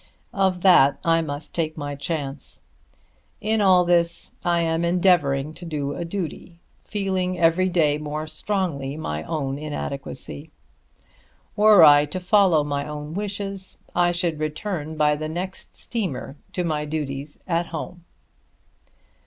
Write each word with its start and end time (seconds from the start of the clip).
Of 0.33 0.61
that 0.61 0.97
I 1.05 1.21
must 1.21 1.53
take 1.53 1.77
my 1.77 1.93
chance. 1.93 2.63
In 3.39 3.61
all 3.61 3.85
this 3.85 4.31
I 4.43 4.61
am 4.61 4.83
endeavouring 4.83 5.53
to 5.53 5.63
do 5.63 5.93
a 5.93 6.03
duty, 6.03 6.59
feeling 6.83 7.37
every 7.37 7.69
day 7.69 7.99
more 7.99 8.25
strongly 8.25 8.97
my 8.97 9.21
own 9.21 9.59
inadequacy. 9.59 10.49
Were 11.55 11.83
I 11.83 12.05
to 12.05 12.19
follow 12.19 12.63
my 12.63 12.87
own 12.87 13.13
wishes 13.13 13.77
I 13.93 14.11
should 14.11 14.39
return 14.39 14.97
by 14.97 15.15
the 15.15 15.29
next 15.29 15.75
steamer 15.75 16.35
to 16.53 16.63
my 16.63 16.83
duties 16.85 17.37
at 17.47 17.67
home. 17.67 18.03